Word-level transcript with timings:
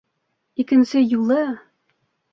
—Икенсе 0.63 0.99
юлы!.. 1.17 1.43